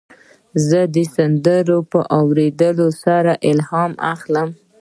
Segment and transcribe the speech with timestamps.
[0.67, 4.49] زه د سندرو په اورېدو سره الهام اخلم.